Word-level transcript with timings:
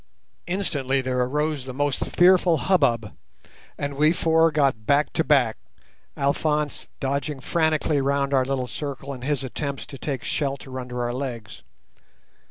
Instantly 0.47 0.99
there 0.99 1.19
arose 1.19 1.65
the 1.65 1.75
most 1.75 2.03
fearful 2.07 2.57
hubbub, 2.57 3.13
and 3.77 3.93
we 3.95 4.11
four 4.11 4.49
got 4.51 4.87
back 4.87 5.13
to 5.13 5.23
back, 5.23 5.57
Alphonse 6.17 6.87
dodging 6.99 7.39
frantically 7.39 8.01
round 8.01 8.33
our 8.33 8.43
little 8.43 8.65
circle 8.65 9.13
in 9.13 9.21
his 9.21 9.43
attempts 9.43 9.85
to 9.85 9.99
take 9.99 10.23
shelter 10.23 10.79
under 10.79 11.03
our 11.03 11.13
legs. 11.13 11.61